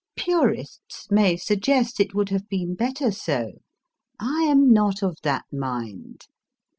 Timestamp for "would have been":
2.15-2.73